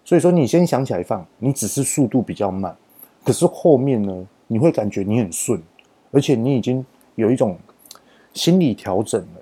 [0.03, 2.75] 所以说，你先想起来放，你只是速度比较慢。
[3.23, 5.61] 可是后面呢，你会感觉你很顺，
[6.11, 7.57] 而且你已经有一种
[8.33, 9.41] 心理调整了。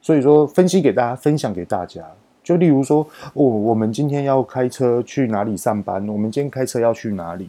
[0.00, 2.04] 所以说，分析给大家，分享给大家。
[2.42, 6.08] 就例如说，哦，我们今天要开车去哪里上班？
[6.08, 7.48] 我们今天开车要去哪里？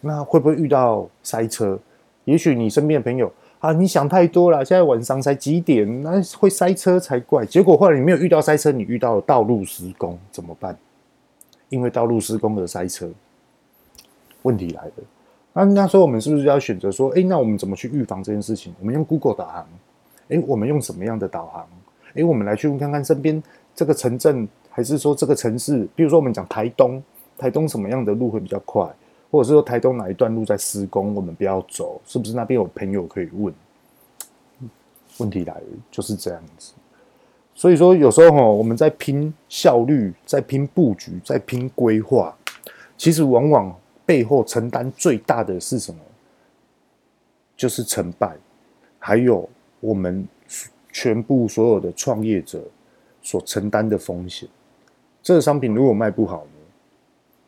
[0.00, 1.78] 那会不会遇到塞车？
[2.24, 4.64] 也许你身边的朋友啊，你想太多了。
[4.64, 6.02] 现在晚上才几点？
[6.02, 7.44] 那会塞车才怪。
[7.44, 10.76] 结果后来你没有遇到塞车，你遇到了道路施工，怎么办？
[11.68, 13.10] 因为道路施工而塞车。
[14.42, 14.92] 问题来了，
[15.52, 18.72] 那那时候我们是不是要选择说，哎，那我们怎么去预防这件事情？
[18.80, 19.66] 我们用 Google 导航，
[20.28, 21.66] 哎，我们用什么样的导航？
[22.14, 23.42] 哎，我们来去看看身边
[23.74, 25.86] 这个城镇，还是说这个城市？
[25.94, 27.02] 比如说我们讲台东，
[27.36, 28.88] 台东什么样的路会比较快？
[29.30, 32.00] 或者是说台东哪一段路在施工，我们不要走？
[32.04, 33.54] 是不是那边有朋友可以问？
[35.18, 36.72] 问题来了，就是这样子。
[37.54, 42.34] 所以说，有时候哈，我们在拼效率，在拼布局，在拼规划，
[42.96, 46.00] 其实往往背后承担最大的是什么？
[47.56, 48.34] 就是成败，
[48.98, 49.46] 还有
[49.80, 50.26] 我们
[50.90, 52.62] 全部所有的创业者
[53.20, 54.48] 所承担的风险。
[55.22, 56.50] 这个商品如果卖不好呢，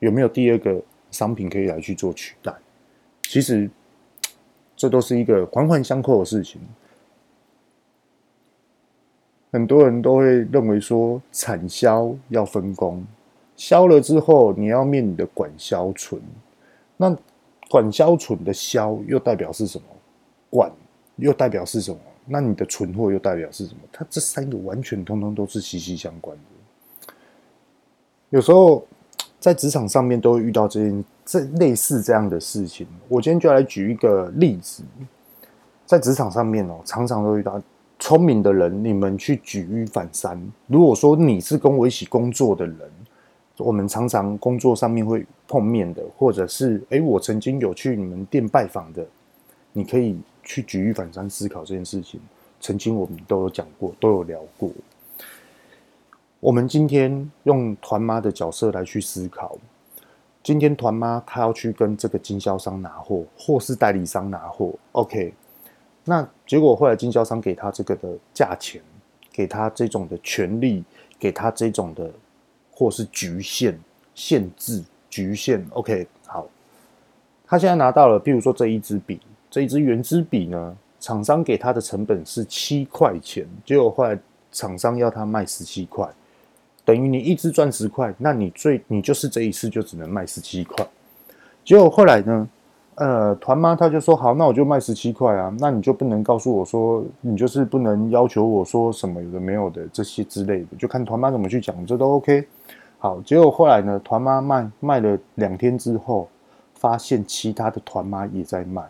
[0.00, 0.78] 有没有第二个
[1.12, 2.52] 商品可以来去做取代？
[3.22, 3.70] 其实
[4.74, 6.60] 这都是一个环环相扣的事情。
[9.52, 13.06] 很多人都会认为说，产销要分工，
[13.54, 16.20] 销了之后你要面你的管销存。
[16.96, 17.16] 那
[17.68, 19.84] 管销存的销又代表是什么？
[20.50, 20.72] 管
[21.16, 21.98] 又代表是什么？
[22.24, 23.80] 那你的存货又代表是什么？
[23.92, 27.12] 它这三个完全通通都是息息相关的。
[28.30, 28.86] 有时候
[29.42, 32.86] 在职场上面都会遇到这件这类似这样的事情。
[33.08, 34.84] 我今天就来举一个例子，
[35.84, 37.60] 在职场上面哦，常常都遇到
[37.98, 40.40] 聪明的人，你们去举一反三。
[40.68, 42.78] 如果说你是跟我一起工作的人，
[43.58, 49.04] 我们常常工作上面会碰面的，或者是诶，我曾经有去你们店拜访的，
[49.72, 50.16] 你可以。
[50.44, 52.20] 去举一反三思考这件事情，
[52.60, 54.68] 曾经我们都有讲过，都有聊过。
[56.42, 59.56] 我们今天用团妈的角色来去思考，
[60.42, 65.32] 今天团妈她要去跟这个经销商拿货，或是代理商拿货，OK？
[66.04, 68.82] 那结果后来经销商给他这个的价钱，
[69.30, 70.82] 给他这种的权利，
[71.16, 72.10] 给他这种的
[72.72, 73.78] 或是局限、
[74.12, 76.04] 限制、局限，OK？
[76.26, 76.48] 好，
[77.46, 79.20] 他现在拿到了，譬如说这一支笔。
[79.48, 84.18] 这一支原支笔呢，厂商给他的成本是七块钱，结果后来
[84.50, 86.08] 厂商要他卖十七块，
[86.84, 90.86] 等于你一支赚十块，那你最你就是这一次就只能卖十七块。
[91.64, 92.48] 结果后来呢，
[92.96, 102.46] 呃，团妈他就说好，那我就卖十七块啊，那你就不能告诉我说，你就是不能要求我说什么有的没有的这些之类的，就看团妈怎么去讲，这都 OK。
[102.98, 106.28] 好，结果后来呢，团妈卖卖了两天之后，
[106.74, 108.82] 发现其他的团妈也在卖。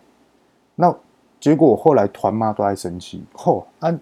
[0.75, 0.95] 那
[1.39, 3.93] 结果后来团妈都在生气，吼啊！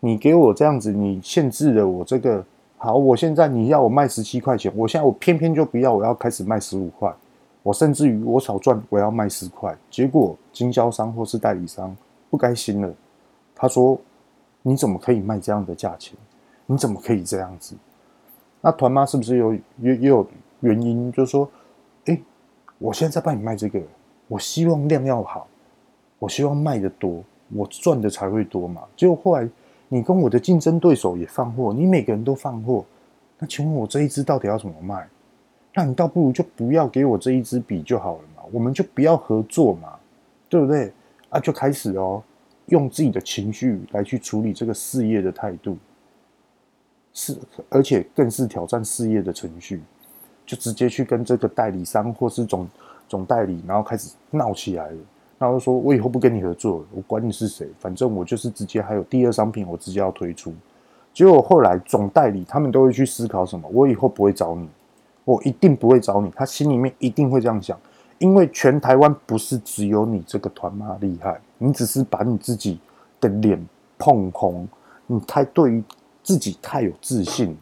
[0.00, 2.44] 你给我这样子，你限制了我这个
[2.82, 7.14] 好，我现在你要我卖十七块钱，我现在我偏偏就不要，我要开始卖十五块，
[7.62, 9.76] 我甚至于我少赚，我要卖十块。
[9.90, 11.94] 结果经销商或是代理商
[12.30, 12.90] 不甘心了，
[13.54, 14.00] 他说
[14.64, 16.16] ：“你怎么可以卖这样的价钱？
[16.64, 17.76] 你怎么可以这样子？”
[18.62, 19.60] 那团妈是不是有也
[19.96, 20.26] 也有
[20.60, 21.12] 原因？
[21.12, 21.46] 就是说，
[22.06, 22.18] 哎，
[22.78, 23.78] 我现在帮你卖这个，
[24.26, 25.46] 我希望量要好。
[26.18, 27.22] 我希望卖得多，
[27.54, 28.80] 我赚的才会多嘛。
[28.96, 29.46] 结果后来
[29.92, 32.84] 你跟我的竞争对手也放货，你每个人都放货，
[33.40, 35.08] 那请问我这一支到底要怎么卖？
[35.74, 39.98] 那你倒不如就不要给我这一支笔就好了嘛，我们就不要合作嘛，
[40.48, 40.92] 对不对？
[41.28, 42.22] 啊，就开始哦，
[42.66, 45.76] 用自己的情绪来去处理这个事业的态度，
[47.12, 47.36] 是
[47.68, 49.82] 而且更是挑战事业的程序，
[50.46, 52.68] 就直接去跟这个代理商或是总
[53.08, 54.98] 总代理，然后开始闹起来了。
[55.40, 60.52] 他就说：“我以后不跟你合作了，我管你是谁，反正我就是直接还有第二商品，我直接要推出。”
[61.14, 63.66] 结果后来总代理他们都会去思考什么？
[63.72, 64.68] 我以后不会找你，
[65.24, 66.30] 我一定不会找你。
[66.36, 67.74] 他心里面一定会这样想，
[68.18, 72.78] 因为全台湾不是只有你这个团妈厉害，你只是把你自己
[73.18, 73.58] 的脸
[73.96, 74.68] 碰红，
[75.06, 75.82] 你太对于
[76.22, 77.56] 自己太有自信。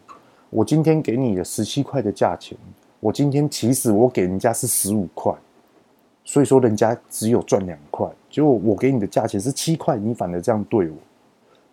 [0.50, 2.58] 我今天给你的十七块的价钱，
[2.98, 5.32] 我今天其实我给人家是十五块。
[6.30, 10.96] 所以说，人家只有赚两块，结果我给你的价钱是七块，你反而这样对我，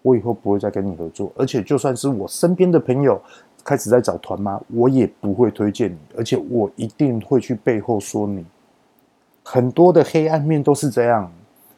[0.01, 1.29] 我以后不会再跟你合作。
[1.35, 3.21] 而且，就算是我身边的朋友
[3.65, 8.45] 开始在找团妈，我也不会推荐你，而且我一定会去背后说你。
[9.43, 11.29] 很多的黑暗面都是这样，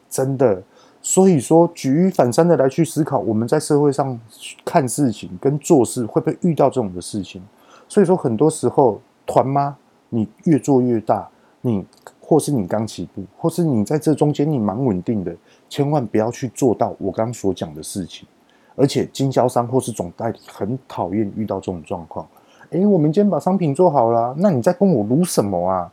[0.08, 0.62] 真的。
[1.02, 4.16] 所以说，举一反三的来去思考，我们在社会上
[4.64, 7.42] 看事情跟做事，会不会遇到这种的事情？
[7.88, 9.76] 所以说，很多时候团妈
[10.10, 11.28] 你越做越大，
[11.62, 11.84] 你。
[12.28, 15.34] 或是你刚起步，或是你在这中间你蛮稳定的，
[15.66, 18.28] 千万不要去做到我刚刚所讲的事情。
[18.76, 22.28] 而且经销商或是总代理很讨厌遇到这种状况。
[22.68, 25.90] 诶，我们今天把商品做好了，那你在跟我卢什么啊？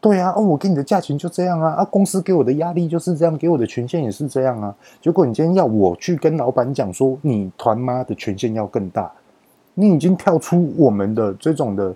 [0.00, 4.74] 对啊，哦，我给你的价钱就这样啊，啊，公司给我的压力就是这样，给我的权限也是这样啊。
[5.00, 9.10] 结果你今天要我去跟老板讲说，你团妈的权限要更大，
[9.74, 11.94] 你已经跳出我们的这种的，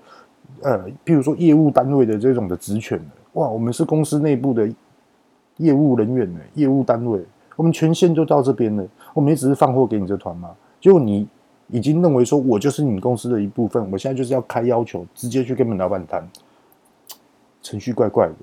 [0.62, 3.04] 呃，譬如说业务单位的这种的职权了。
[3.34, 4.68] 哇，我们是公司内部的
[5.56, 7.20] 业务人员呢，业务单位，
[7.56, 8.86] 我们权限就到这边了。
[9.14, 11.26] 我们也只是放货给你这团嘛，结果你
[11.68, 16.28] 已经认为说我就是你公司的一部分，我现在就是要开要求，直接去跟你们老板谈，
[17.62, 18.34] 程序怪怪的。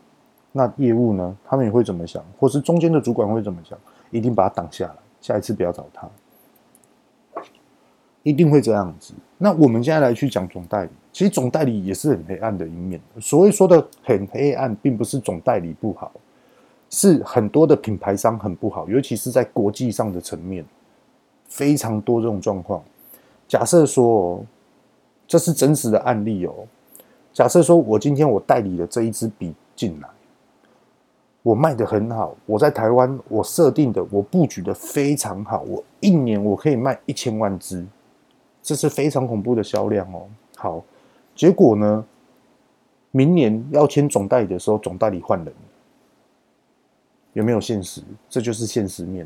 [0.51, 3.77] 那业务呢，他们也会怎么想，或是中间的主管会怎么想，
[4.09, 4.95] 一定把他挡下来。
[5.21, 6.09] 下一次不要找他，
[8.23, 9.13] 一定会这样子。
[9.37, 12.99] 那我们现在来去讲总代理，其实总代理也是很黑暗的一面。
[13.19, 16.11] 所谓说的很黑暗，并不是总代理不好，
[16.89, 20.63] 是很多的品牌商很不好，尤其是在国际上的层面，
[21.47, 22.83] 非常多这种状况。
[23.47, 24.45] 假设说，
[25.27, 26.53] 这是真实的案例哦。
[27.33, 30.07] 假设说我今天我代理了这一支笔进来，
[31.41, 37.85] 我卖得很好，我在台湾我设定的我布局的非常好，我一年我可以卖一千万支。
[38.61, 40.27] 这是非常恐怖的销量哦。
[40.55, 40.83] 好，
[41.39, 42.05] 结果呢？
[43.11, 45.53] 明年要签总代理的时候，总代理换人，
[47.31, 48.03] 有没有现实？
[48.29, 49.25] 这就是现实面。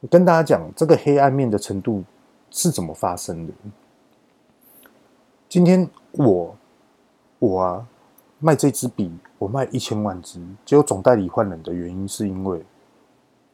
[0.00, 2.02] 我跟大家讲，这个黑暗面的程度
[2.50, 3.52] 是怎么发生的？
[5.50, 6.56] 今天我
[7.38, 7.86] 我啊
[8.38, 12.64] 卖这支笔，我卖一千万支，结果总代理换人的原因是因为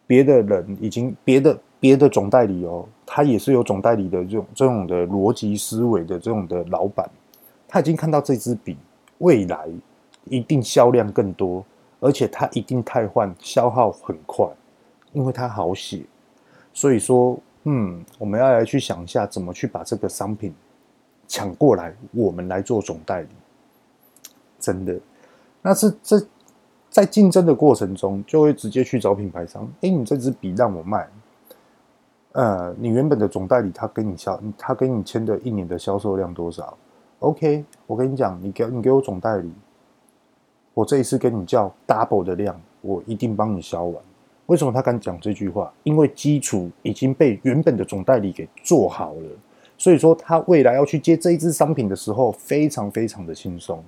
[0.06, 1.58] 别的人已经别的。
[1.80, 7.06] 别的总代理哦，他也是有总代理的这种这种的逻辑思维的这种的老板，
[7.74, 8.78] 他已经看到这支笔
[9.18, 9.68] 未来
[10.26, 11.64] 一定销量更多，
[11.98, 14.46] 而且他一定汰换消耗很快，
[15.12, 16.04] 因为它好写。
[16.72, 20.54] 所以说，嗯，我们要来去想一下怎么去把这个商品
[21.26, 23.28] 抢过来，我们来做总代理。
[24.60, 24.96] 真的，
[25.60, 26.24] 那是这
[26.88, 31.08] 在竞争的过程中，就会直接去找品牌商，哎，你这支笔让我卖。
[32.34, 36.78] 呃，你原本的总代理他跟你销，他跟你签的一年的销售量多少
[37.24, 39.50] ？OK，我跟你讲，你给你给我总代理，
[40.74, 44.02] 我这一次跟你叫 double 的量，我一定帮你销完。
[44.46, 45.72] 为什么他敢讲这句话？
[45.84, 49.28] 因为基础已经被原本的总代理给做好了，
[49.78, 53.82] 所以说他未来要去接这一支商品的时候，非常非常的轻松。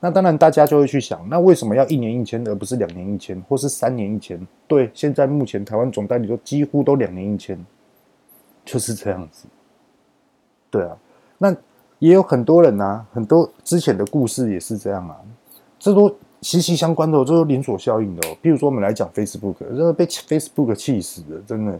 [0.00, 4.44] 那当然，大家就会去想，那为什么要一年一签，而不是两年一签，或是三年一签？
[4.66, 7.64] 对，现在目前台湾总代理都几乎都两年一签。
[8.62, 9.46] 就是这样子，
[10.70, 10.96] 对啊，
[11.38, 11.56] 那
[12.00, 15.16] 也有很多人啊，很多之前的故事也是这样啊，
[15.78, 18.36] 这都息息相关的，这都连锁效应的哦。
[18.42, 21.78] 譬如说，我们来讲 Facebook，真的被 Facebook 气死了，真的。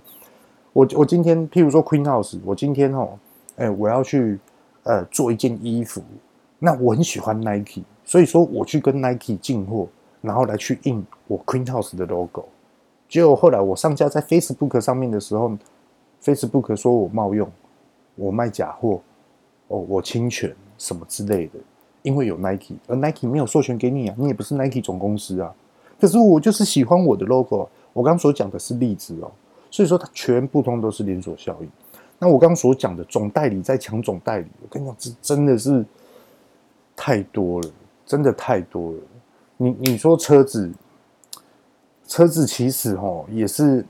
[0.73, 3.19] 我我今天，譬如说 Queen House，我今天哦，
[3.57, 4.39] 哎，我要去
[4.85, 6.01] 呃做一件衣服，
[6.61, 9.89] 那我很喜欢 Nike，所以说我去跟 Nike 进货，
[10.21, 12.45] 然后来去印我 Queen House 的 logo。
[13.09, 15.53] 结果后来我上架在 Facebook 上面的时候。
[16.23, 17.51] Facebook 说我冒用，
[18.15, 19.01] 我卖假货，
[19.71, 21.59] 哦，我侵权什么之类的，
[22.03, 25.55] 因为有 Nike，而 Nike 没有授权给你啊，你也不是 Nike 总公司啊。
[26.01, 29.31] 可是我就是喜欢我的 logo，我刚所讲的是例子哦，
[29.71, 31.69] 所以说它全部通都是连锁效应。
[32.19, 35.85] 那我刚所讲的总代理在抢总代理，我跟你讲，这真的是
[36.95, 37.71] 太多了，
[38.05, 38.99] 真的太多了。
[39.57, 40.71] 你你说车子，
[42.07, 43.85] 车子其实哦也是。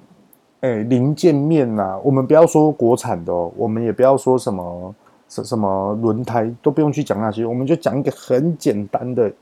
[0.62, 4.94] 哎，零件面呐、啊，我们不要说国产的哦，我们也不要说什么
[5.30, 9.32] 什什么轮胎，都不用去讲那些，我们就讲一个很简单的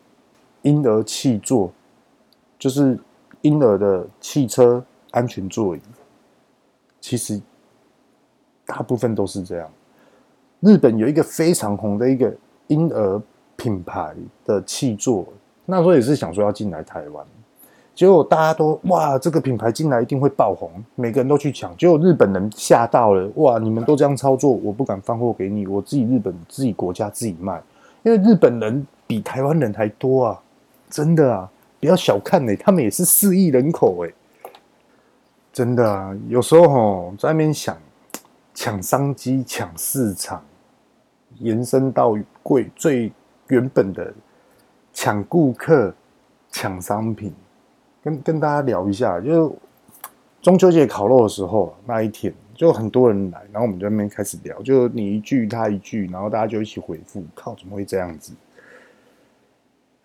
[0.62, 1.72] 婴儿气座，
[2.58, 2.96] 就是
[3.40, 5.80] 婴儿的汽车安全座椅。
[7.00, 7.40] 其实
[8.66, 9.68] 大部分都是这样。
[10.60, 12.32] 日本有一个非常红的一个
[12.66, 13.22] 婴儿
[13.56, 15.26] 品牌的气座，
[15.64, 17.26] 那时候也是想说要进来台湾。
[17.98, 21.76] 结果大家都哇，这个品牌进来一定会爆红，每个人都去抢。
[21.76, 27.60] 结果日本人吓到了，哇，你们都这样操作，我不敢放货给你，我自己日本自己国家自己卖，
[28.04, 30.40] 因为日本人比台湾人还多啊，
[30.88, 34.12] 真的啊，不要小看呢、他们也是四亿人口哎、
[35.52, 37.76] 真的啊，有时候吼在那边想
[38.54, 40.40] 抢商机、抢市场，
[41.40, 43.10] 延伸到贵最
[43.48, 44.14] 原本的
[44.92, 45.92] 抢顾客、
[46.52, 47.34] 抢商品。
[48.08, 49.56] 跟跟大家聊一下，就是
[50.40, 57.22] 中秋节烤肉的时候那一天，就很多人来，然后我们在那边开始聊，就你一句他一句，然后大家就一起回复。
[57.34, 58.32] 靠，怎么会这样子？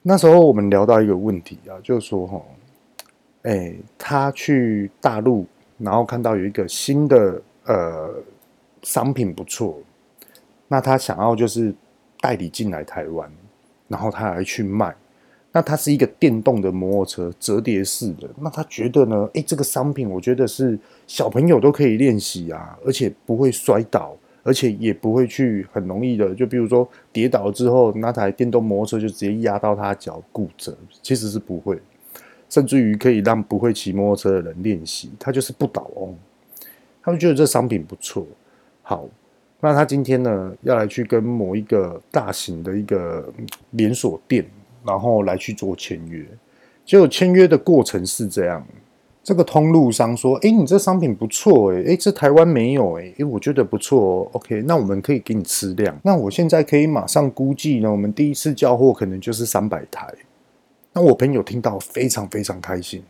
[0.02, 2.42] 那时候我们聊到一个问题啊，就是说哈，
[3.44, 5.46] 哎，他去大陆，
[5.78, 8.14] 然后看到有一个新的呃
[8.82, 9.80] 商品不错，
[10.68, 11.74] 那他想要就是
[12.20, 13.32] 代理进来台湾，
[13.88, 14.94] 然后他来去卖。
[15.56, 18.28] 那它是一个电动的摩托车，折叠式的。
[18.42, 19.30] 那他觉得呢？
[19.34, 31.80] 诶，这个商品我觉得是小朋友都可以练习啊，而且不会摔倒，而且也不会去很容易的，就比如说跌倒之后，那台电动摩托车就直接压到他脚骨折，其实是不会，
[32.50, 36.18] 甚至于可以让不会骑摩托车的人练习，他就是不倒翁。
[37.04, 38.26] 他们觉得这商品不错，
[38.82, 39.08] 好，
[39.60, 43.32] 那他今天呢要来去跟某一个大型的一个
[43.70, 44.44] 连锁店。
[44.86, 46.26] 然后来去做签约，
[46.86, 48.66] 结果签约的过程是这样：
[49.24, 54.30] 这个通路商说：“哎，你这商品不错，哎，哎，这台湾没有，哎，哎，我觉得不错哦。
[54.34, 55.98] OK，那我们可以给你吃量。
[56.04, 60.14] 那我现在可以马上估计呢，我们第一次交货可能就是三百台。
[60.92, 63.02] 那我朋友听到非常非常开心，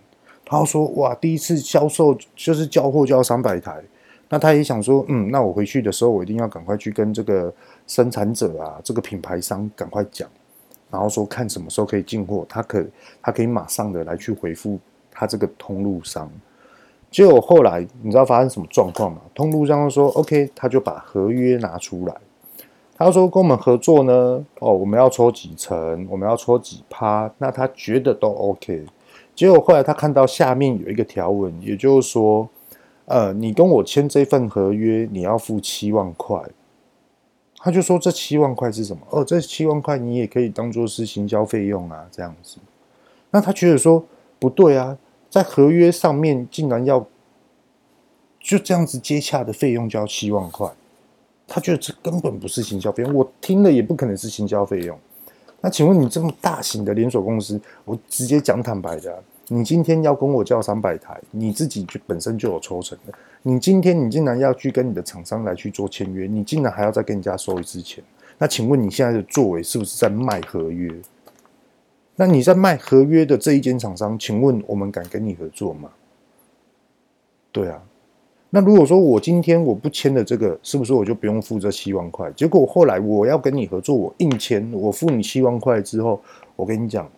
[0.46, 3.82] 他说：哇，第一次销售就是交货就要三百台。
[4.30, 7.54] 那他也想说，嗯，那我回去的时候我一定要赶快去跟这个
[7.86, 10.30] 生产者啊，这个品牌商赶快讲，
[10.94, 12.86] 然后说看什么时候可以进货，他可
[13.22, 14.80] 他可以马上的来去回复。”
[15.16, 16.28] 他这个通路商，
[17.12, 19.22] 结果后来你知道发生什么状况吗？
[19.36, 22.16] 通路商说：“OK，他就把合约拿出来，
[22.98, 28.84] 他说跟我们合作呢，哦，我们要抽几成，我们要抽几趴，那他觉得都 OK。
[29.36, 32.50] 结果后来他看到下面有一个条文，也就是说，
[33.06, 36.42] 呃，你跟我签这份合约，你要付七万块。
[37.64, 39.02] 他就说这七万块是什么？
[39.10, 42.58] 哦，这七万块你也可以当做是行销费用啊，这样子。
[43.32, 44.06] 那他觉得说
[44.38, 44.98] 不对啊。”
[45.34, 47.04] 在合约上面竟然要
[48.40, 50.72] 就这样子接洽的费用就要七万块，
[51.48, 54.96] 他觉得这根本不是行销费用，我听了也不可能是行销费用。
[55.60, 68.04] 那请问你这么大型的连锁公司，我直接讲坦白的，你今天要跟我叫三百台，你自己就本身就有抽成的，你今天你竟然要去跟你的厂商来去做签约，你竟然还要再跟人家收一次钱，
[68.38, 70.94] 那请问你现在的作为是不是在卖合约？
[72.16, 75.90] 那你在卖合约的这一间厂商，请问我们敢跟你合作吗？
[77.52, 77.84] 对啊，
[78.50, 82.32] 那如果说我今天我不签的这个，是不是我就不用付这七万块？
[82.32, 86.22] 结果后来我要跟你合作，我硬签，我付你七万块之后，
[86.56, 87.10] 我跟你讲，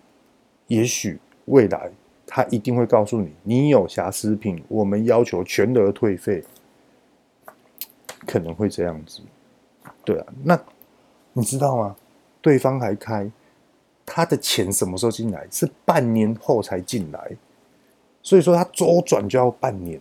[0.68, 1.92] 也许未来
[2.28, 6.44] 他一定会告诉你，你有瑕疵品，我们要求全额退费，
[8.26, 9.22] 可能会这样子。
[10.04, 10.60] 对啊，那
[11.34, 11.96] 你知道吗？
[12.42, 13.32] 对方还开。
[14.06, 15.48] 他的钱什么时候进来？
[15.50, 17.32] 是半年后才进来，
[18.22, 20.00] 所以说他周转就要半年。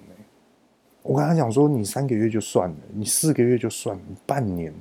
[1.02, 4.72] 我跟他讲说，你三个月就算了，你四个月就算了，半年。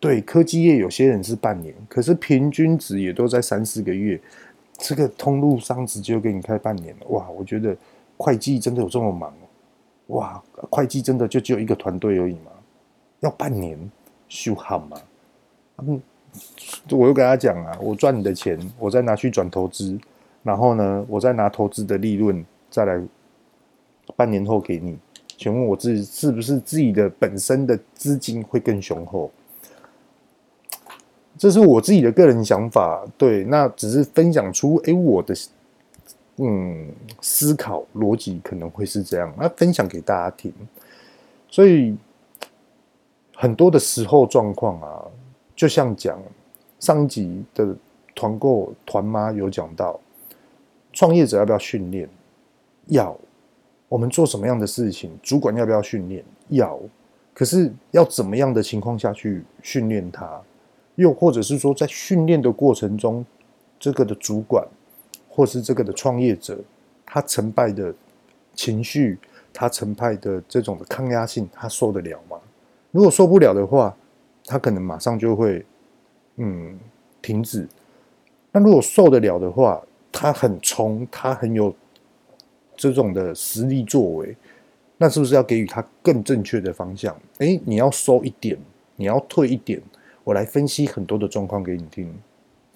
[0.00, 4.20] 对，科技业有些人是半年，可是平均值也都在三四个月。
[4.82, 7.30] 这个通路商直接就给你开半年了，哇！
[7.30, 7.76] 我觉得
[8.16, 9.32] 会计真的有这么忙？
[10.08, 12.50] 哇，会计真的就只有一个团队而已吗？
[13.20, 13.78] 要半年
[14.28, 14.96] 修好吗？
[15.78, 16.02] 嗯。
[16.90, 19.96] 我又跟他讲啊，我赚你的钱，我再拿去转投资，
[20.42, 23.00] 然后呢，我再拿投资的利润再来
[24.16, 24.98] 半年后给你。
[25.36, 29.30] 请问我自己是不是自己的本身的资金会更雄厚？
[31.36, 33.04] 这是我自己的个人想法。
[33.16, 35.34] 对，那只是分享出诶我的
[36.36, 36.88] 嗯
[37.20, 40.52] 思考逻辑可能会是这样，那分享给大家听。
[41.48, 41.96] 所以
[43.34, 45.04] 很多的时候状况啊。
[45.54, 46.20] 就像讲
[46.80, 47.76] 上一集的
[48.16, 50.00] 团购团妈有讲到，
[50.92, 52.08] 创业者要不要训练？
[52.86, 53.16] 要。
[53.88, 56.24] 我们做什么样的事情，主管要不要训练？
[56.48, 56.80] 要。
[57.32, 60.40] 可是要怎么样的情况下去训练他？
[60.96, 63.24] 又或者是说，在训练的过程中，
[63.78, 64.66] 这个的主管
[65.28, 66.58] 或是这个的创业者，
[67.06, 67.94] 他成败的
[68.54, 69.18] 情绪，
[69.52, 72.38] 他成败的这种的抗压性，他受得了吗？
[72.90, 73.96] 如果受不了的话，
[74.44, 75.64] 他可能马上就会，
[76.36, 76.78] 嗯，
[77.22, 77.66] 停止。
[78.52, 81.74] 那如果受得了的话，他很冲，他很有
[82.76, 84.36] 这种的实力作为，
[84.98, 87.18] 那是不是要给予他更正确的方向？
[87.38, 88.58] 诶，你要收一点，
[88.96, 89.80] 你要退一点，
[90.24, 92.12] 我来分析很多的状况给你听。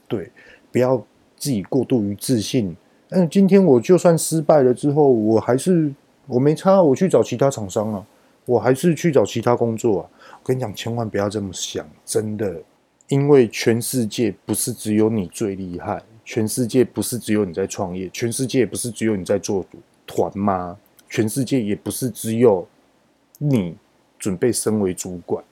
[0.09, 0.31] 对，
[0.71, 0.97] 不要
[1.37, 2.77] 自己过度于自信。
[3.11, 5.93] 嗯，今天我就算失败了之后，我还是
[6.27, 8.07] 我没差，我去找其他厂商啊，
[8.45, 10.11] 我还是去找其他工作啊。
[10.33, 12.61] 我跟你讲，千万不要这么想，真的，
[13.09, 19.65] 因为全世界不是只有你最厉害，全世界不是只有你在创业，全世界也不是只有你在做
[20.05, 20.77] 团吗，
[21.09, 22.67] 全世界也不是只有
[23.39, 23.77] 你
[24.19, 25.45] 准备升为主管，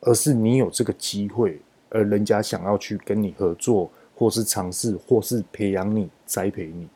[0.00, 6.88] 而是你有这个机会，而人家想要去跟你合作，或是尝试，或是培养你、栽培你。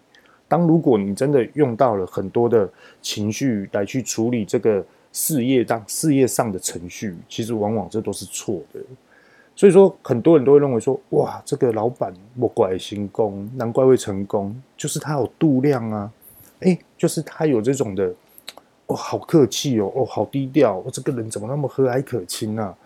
[0.47, 4.85] 当如果你真的用到了很多的情绪来去处理这个。
[5.17, 8.81] 事业当事业上的程序，其实往往这都是错的。
[9.55, 16.11] 所以说，很多人都会认为说，哇，这个老板莫怪成功，难怪会成功，就是他有度量啊，
[16.63, 18.13] 诶，就是他有这种的，
[18.87, 22.77] 哦，好客气哦，哦，好低调，哦，这个人怎么那么和蔼可亲啊？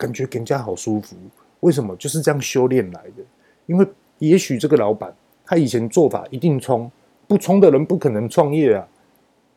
[0.00, 1.14] 感觉给人家好舒服。
[1.60, 1.94] 为什么？
[1.96, 3.22] 就是这样修炼来的。
[3.66, 3.86] 因为
[4.18, 6.90] 也许这个老板他以前做法一定冲，
[7.28, 8.88] 不冲的人不可能创业啊，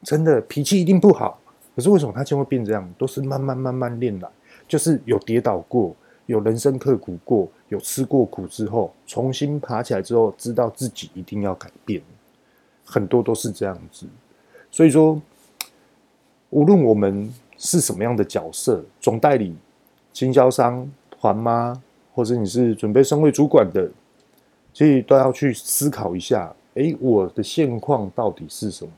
[0.01, 1.39] 真的脾气一定不好。
[1.73, 2.93] 可是为什么他就会变这样？
[2.97, 4.27] 都是慢慢慢慢练来，
[4.67, 12.01] 就是有跌倒过，有人生刻苦过，有吃过苦之后，重新爬起来之后，知道自己一定要改变。
[12.83, 14.05] 很多都是这样子。
[14.69, 15.19] 所以说，
[16.49, 19.55] 无论我们是什么样的角色，总代理、
[20.13, 20.87] 经销商、
[21.19, 21.73] 团妈，
[22.13, 23.89] 或者你是准备升为主管的，
[24.71, 28.91] 其实都要去思考一下：诶，我的现况到底是什么？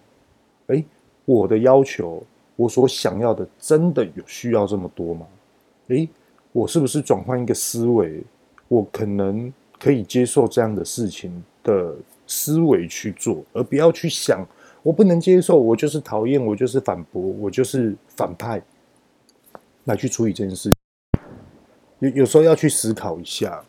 [0.67, 0.83] 诶，
[1.23, 2.21] 我的要求，
[2.57, 5.25] 我所想要的，真的有需要这么多吗？
[5.87, 6.09] 诶，
[6.51, 8.21] 我是不是转换一个思维，
[8.67, 11.95] 我可能可以接受这样的事情的
[12.27, 14.45] 思维去做，而不要去想
[14.83, 18.61] 我不能接受，我就是讨厌，我就是反驳，我就是反派，
[19.85, 20.75] 来去处理这件事。
[21.99, 23.63] 有有时候要去思考一下。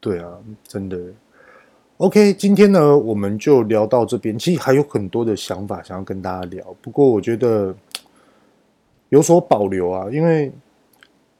[0.00, 0.98] 对啊，真的。
[1.98, 4.38] OK，今天呢，我们就聊到这边。
[4.38, 7.74] 其实还有很多的想法想要跟大家聊，不过我觉得
[9.10, 10.50] 有所保留啊，因为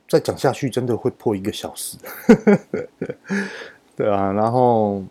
[0.07, 1.97] 再讲下去真的会破一个小时。
[3.97, 5.03] 对啊，然后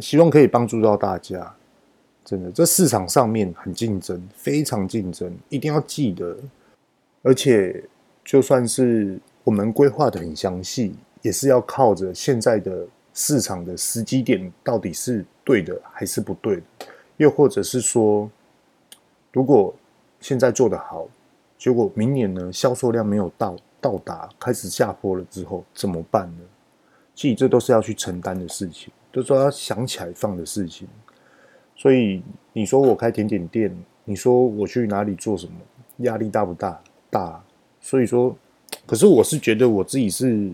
[0.00, 1.52] 希望可以帮助到大家。
[2.24, 6.36] 真的，这市场上面很竞争，非常竞争，一定要记得。
[7.22, 7.82] 而且，
[8.24, 12.86] 就算是我们规划的很详细，也是要靠着现在的。
[13.14, 16.62] 市场的时机点到底是对的还是不对的？
[17.18, 18.30] 又或者是说，
[19.32, 19.74] 如果
[20.18, 21.06] 现在做得好，
[21.58, 26.44] 结果明年呢销售量没有到到达，开始下坡了之后怎么办呢？
[27.14, 30.88] 其实这都是要去承担的事情，都是要想起来放的事情。
[31.76, 32.22] 所以
[32.54, 33.76] 你说我开甜点店，
[34.06, 35.52] 你说我去哪里做什么，
[35.98, 36.80] 压力大不大？
[37.10, 37.44] 大。
[37.78, 38.34] 所以说，
[38.86, 40.50] 可是我是觉得我自己是。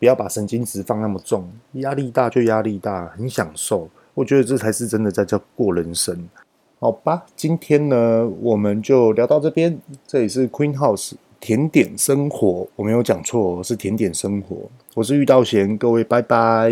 [0.00, 3.88] 不要把神经质放那么重，压力大就压力大，很享受。
[4.14, 6.16] 我觉得这才是真的在叫过人生。
[6.78, 9.76] 好吧，今天呢，我们就聊到这边。
[10.06, 14.70] 这里是 Queen House 甜点生活，我没有讲错，是甜点生活。
[14.94, 16.70] 我是遇到贤，各位拜拜。